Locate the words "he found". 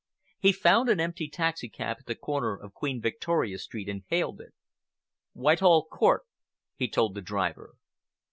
0.39-0.89